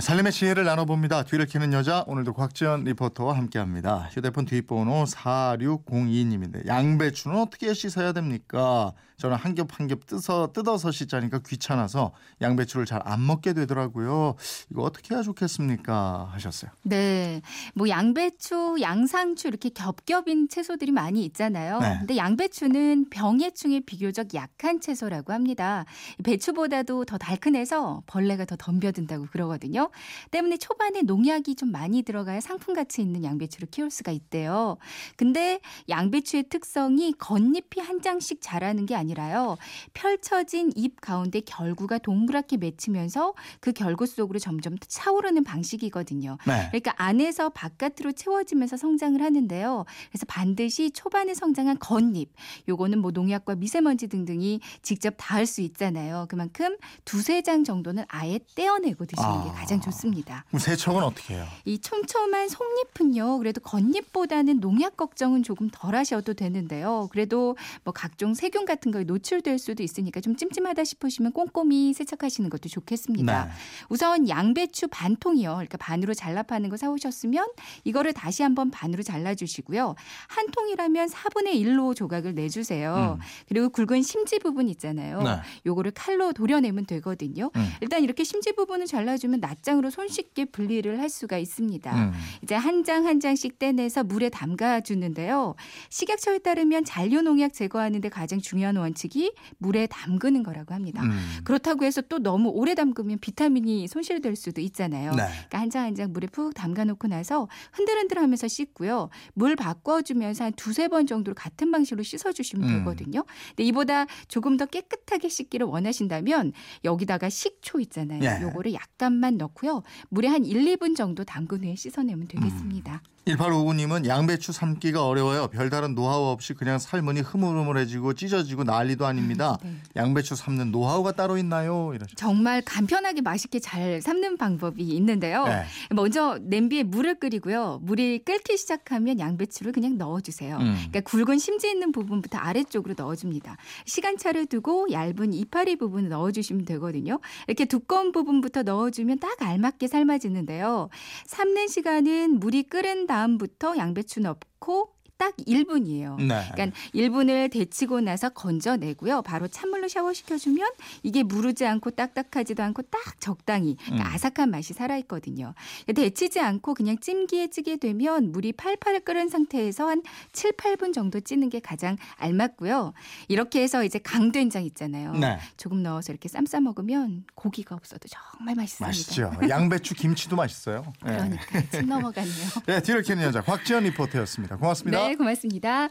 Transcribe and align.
살림의 0.00 0.32
지혜를 0.32 0.64
나눠봅니다. 0.64 1.24
뒤를 1.24 1.46
캐는 1.46 1.72
여자 1.72 2.04
오늘도 2.06 2.32
곽지연 2.32 2.84
리포터와 2.84 3.36
함께합니다. 3.36 4.08
휴대폰 4.12 4.44
뒷번호 4.46 5.04
4602님인데 5.04 6.66
양배추는 6.66 7.36
어떻게 7.36 7.72
씻어야 7.74 8.12
됩니까? 8.12 8.92
저는 9.18 9.36
한 9.36 9.54
겹 9.54 9.68
한 9.78 9.86
겹 9.86 10.06
뜯어 10.06 10.50
뜯어서 10.52 10.90
씻자니까 10.90 11.40
귀찮아서 11.46 12.12
양배추를 12.40 12.86
잘 12.86 13.00
안 13.04 13.26
먹게 13.26 13.52
되더라고요. 13.52 14.34
이거 14.70 14.82
어떻게 14.82 15.14
해야 15.14 15.22
좋겠습니까? 15.22 16.30
하셨어요. 16.32 16.70
네. 16.84 17.42
뭐 17.74 17.88
양배추, 17.88 18.76
양상추 18.80 19.48
이렇게 19.48 19.68
겹겹인 19.70 20.48
채소들이 20.48 20.92
많이 20.92 21.24
있잖아요. 21.26 21.80
네. 21.80 21.96
근데 21.98 22.16
양배추는 22.16 23.10
병해충에 23.10 23.80
비교적 23.80 24.32
약한 24.34 24.80
채소라고 24.80 25.32
합니다. 25.34 25.84
배추보다도 26.24 27.04
더 27.04 27.18
달큰해서 27.18 28.02
벌레가 28.06 28.44
더 28.46 28.56
덤벼든다고 28.56 29.26
그러거든요. 29.32 29.89
때문에 30.30 30.56
초반에 30.56 31.02
농약이 31.02 31.54
좀 31.54 31.70
많이 31.72 32.02
들어가야 32.02 32.40
상품 32.40 32.74
가치 32.74 33.02
있는 33.02 33.24
양배추를 33.24 33.68
키울 33.70 33.90
수가 33.90 34.12
있대요. 34.12 34.76
근데 35.16 35.60
양배추의 35.88 36.44
특성이 36.48 37.12
겉잎이 37.18 37.80
한 37.82 38.00
장씩 38.00 38.38
자라는 38.40 38.86
게 38.86 38.94
아니라요. 38.94 39.56
펼쳐진 39.94 40.72
잎 40.76 41.00
가운데 41.00 41.40
결구가 41.40 41.98
동그랗게 41.98 42.56
맺히면서 42.56 43.34
그 43.60 43.72
결구 43.72 44.06
속으로 44.06 44.38
점점 44.38 44.76
차오르는 44.78 45.44
방식이거든요. 45.44 46.38
네. 46.46 46.66
그러니까 46.68 46.94
안에서 46.96 47.50
바깥으로 47.50 48.12
채워지면서 48.12 48.76
성장을 48.76 49.20
하는데요. 49.20 49.84
그래서 50.10 50.26
반드시 50.26 50.90
초반에 50.90 51.34
성장한 51.34 51.78
겉잎, 51.78 52.30
요거는 52.68 52.98
뭐 53.00 53.10
농약과 53.10 53.56
미세먼지 53.56 54.08
등등이 54.08 54.60
직접 54.82 55.14
닿을 55.16 55.46
수 55.46 55.60
있잖아요. 55.62 56.26
그만큼 56.28 56.76
두세 57.04 57.42
장 57.42 57.64
정도는 57.64 58.04
아예 58.08 58.40
떼어내고 58.54 59.06
드시는 59.06 59.44
게 59.44 59.50
아. 59.50 59.52
가장 59.52 59.79
좋습니다. 59.80 60.44
그럼 60.48 60.60
세척은 60.60 61.02
어떻게 61.02 61.34
해요? 61.34 61.46
이 61.64 61.78
촘촘한 61.78 62.48
속잎은요, 62.48 63.38
그래도 63.38 63.60
겉잎보다는 63.60 64.60
농약 64.60 64.96
걱정은 64.96 65.42
조금 65.42 65.68
덜 65.72 65.94
하셔도 65.94 66.34
되는데요. 66.34 67.08
그래도 67.12 67.56
뭐 67.84 67.92
각종 67.92 68.34
세균 68.34 68.64
같은 68.64 68.90
거에 68.90 69.04
노출될 69.04 69.58
수도 69.58 69.82
있으니까 69.82 70.20
좀 70.20 70.36
찜찜하다 70.36 70.84
싶으시면 70.84 71.32
꼼꼼히 71.32 71.92
세척하시는 71.94 72.50
것도 72.50 72.68
좋겠습니다. 72.68 73.44
네. 73.44 73.50
우선 73.88 74.28
양배추 74.28 74.88
반 74.88 75.16
통이요. 75.16 75.52
그러니까 75.52 75.78
반으로 75.78 76.14
잘라 76.14 76.42
파는 76.42 76.68
거 76.68 76.76
사오셨으면 76.76 77.46
이거를 77.84 78.12
다시 78.12 78.42
한번 78.42 78.70
반으로 78.70 79.02
잘라 79.02 79.34
주시고요. 79.34 79.94
한 80.28 80.50
통이라면 80.50 81.08
4분의 81.08 81.54
1로 81.54 81.94
조각을 81.94 82.34
내주세요. 82.34 83.18
음. 83.18 83.22
그리고 83.48 83.68
굵은 83.68 84.02
심지 84.02 84.38
부분 84.38 84.68
있잖아요. 84.68 85.22
네. 85.22 85.36
요거를 85.66 85.92
칼로 85.92 86.32
도려내면 86.32 86.86
되거든요. 86.86 87.50
음. 87.56 87.70
일단 87.80 88.02
이렇게 88.02 88.24
심지 88.24 88.52
부분을 88.52 88.86
잘라주면 88.86 89.40
낱장으로 89.60 89.90
손쉽게 89.90 90.46
분리를 90.46 90.98
할 90.98 91.08
수가 91.08 91.38
있습니다. 91.38 91.94
음. 91.94 92.12
이제 92.42 92.54
한 92.54 92.80
장 92.84 93.00
한 93.06 93.20
장씩 93.20 93.58
떼내서 93.58 94.04
물에 94.04 94.28
담가 94.30 94.80
주는데요. 94.80 95.54
식약처에 95.90 96.38
따르면 96.40 96.84
잔류 96.84 97.22
농약 97.22 97.52
제거하는데 97.52 98.08
가장 98.08 98.40
중요한 98.40 98.76
원칙이 98.76 99.32
물에 99.58 99.86
담그는 99.86 100.42
거라고 100.42 100.74
합니다. 100.74 101.02
음. 101.02 101.18
그렇다고 101.44 101.84
해서 101.84 102.00
또 102.02 102.18
너무 102.18 102.48
오래 102.50 102.74
담그면 102.74 103.18
비타민이 103.20 103.86
손실될 103.88 104.34
수도 104.36 104.60
있잖아요. 104.60 105.10
네. 105.12 105.22
그러니까 105.48 105.58
한 105.60 105.70
장 105.70 105.84
한 105.84 105.94
장 105.94 106.12
물에 106.12 106.26
푹 106.28 106.54
담가 106.54 106.84
놓고 106.84 107.08
나서 107.08 107.48
흔들흔들하면서 107.72 108.48
씻고요. 108.48 109.10
물 109.34 109.56
바꿔주면서 109.56 110.44
한 110.44 110.52
두세 110.54 110.88
번 110.88 111.06
정도로 111.06 111.34
같은 111.34 111.70
방식으로 111.70 112.02
씻어주시면 112.02 112.68
음. 112.68 112.78
되거든요. 112.78 113.24
근데 113.48 113.64
이보다 113.64 114.06
조금 114.28 114.56
더 114.56 114.66
깨끗하게 114.66 115.28
씻기를 115.28 115.66
원하신다면 115.66 116.52
여기다가 116.84 117.28
식초 117.28 117.80
있잖아요. 117.80 118.20
예. 118.22 118.42
요거를 118.42 118.72
약간만 118.74 119.36
넣고 119.38 119.49
요. 119.66 119.82
물에 120.08 120.28
한 120.28 120.44
1, 120.44 120.76
2분 120.76 120.96
정도 120.96 121.24
담근 121.24 121.64
후에 121.64 121.74
씻어내면 121.76 122.28
되겠습니다. 122.28 123.02
1859님은 123.26 124.06
양배추 124.06 124.52
삶기가 124.52 125.06
어려워요. 125.06 125.48
별다른 125.48 125.94
노하우 125.94 126.24
없이 126.30 126.54
그냥 126.54 126.78
삶으니 126.78 127.20
흐물흐물해지고 127.20 128.14
찢어지고 128.14 128.64
난리도 128.64 129.06
아닙니다. 129.06 129.58
네. 129.62 129.74
양배추 129.94 130.34
삶는 130.34 130.72
노하우가 130.72 131.12
따로 131.12 131.36
있나요? 131.36 131.92
이러죠. 131.94 132.14
정말 132.16 132.62
간편하게 132.62 133.20
맛있게 133.20 133.60
잘 133.60 134.00
삶는 134.00 134.36
방법이 134.36 134.82
있는데요. 134.82 135.44
네. 135.44 135.64
먼저 135.90 136.38
냄비에 136.40 136.82
물을 136.82 137.14
끓이고요. 137.18 137.80
물이 137.82 138.20
끓기 138.24 138.56
시작하면 138.56 139.18
양배추를 139.18 139.72
그냥 139.72 139.98
넣어주세요. 139.98 140.56
음. 140.56 140.74
그러니까 140.90 141.00
굵은 141.00 141.38
심지 141.38 141.68
있는 141.68 141.92
부분부터 141.92 142.38
아래쪽으로 142.38 142.94
넣어줍니다. 142.96 143.56
시간차를 143.84 144.46
두고 144.46 144.88
얇은 144.90 145.34
이파리 145.34 145.76
부분을 145.76 146.08
넣어주시면 146.08 146.64
되거든요. 146.64 147.20
이렇게 147.46 147.66
두꺼운 147.66 148.12
부분부터 148.12 148.62
넣어주면 148.62 149.18
딱 149.18 149.39
알맞게 149.44 149.88
삶아지는데요. 149.88 150.88
삶는 151.26 151.68
시간은 151.68 152.40
물이 152.40 152.64
끓은 152.64 153.06
다음부터 153.06 153.76
양배추 153.76 154.20
넣고 154.20 154.94
딱 155.20 155.36
1분이에요. 155.36 156.16
네. 156.16 156.48
그러니까 156.50 156.78
1분을 156.94 157.52
데치고 157.52 158.00
나서 158.00 158.30
건져내고요. 158.30 159.20
바로 159.20 159.48
찬물로 159.48 159.86
샤워시켜주면 159.88 160.66
이게 161.02 161.22
무르지 161.22 161.66
않고 161.66 161.90
딱딱하지도 161.90 162.62
않고 162.62 162.80
딱 162.84 163.20
적당히 163.20 163.76
그러니까 163.84 164.08
음. 164.08 164.14
아삭한 164.14 164.50
맛이 164.50 164.72
살아있거든요. 164.72 165.52
데치지 165.94 166.40
않고 166.40 166.72
그냥 166.72 166.98
찜기에 166.98 167.48
찌게 167.48 167.76
되면 167.76 168.32
물이 168.32 168.54
팔팔 168.54 169.00
끓은 169.00 169.28
상태에서 169.28 169.88
한 169.88 170.02
7, 170.32 170.52
8분 170.52 170.94
정도 170.94 171.20
찌는 171.20 171.50
게 171.50 171.60
가장 171.60 171.98
알맞고요. 172.16 172.94
이렇게 173.28 173.62
해서 173.62 173.84
이제 173.84 173.98
강된장 173.98 174.64
있잖아요. 174.64 175.12
네. 175.12 175.38
조금 175.58 175.82
넣어서 175.82 176.12
이렇게 176.12 176.30
쌈싸 176.30 176.60
먹으면 176.60 177.24
고기가 177.34 177.74
없어도 177.74 178.08
정말 178.08 178.54
맛있습니다. 178.54 178.86
맛있죠. 178.86 179.32
양배추 179.50 179.96
김치도 179.96 180.34
맛있어요. 180.36 180.82
네. 181.04 181.12
그러니까 181.16 181.60
침 181.70 181.88
넘어가네요. 181.90 182.32
네, 182.64 182.80
뒤를 182.80 183.02
캐는 183.02 183.22
여자 183.22 183.42
곽지연 183.42 183.82
리포터였습니다. 183.84 184.56
고맙습니다. 184.56 185.09
네, 185.10 185.16
고맙습니다. 185.16 185.90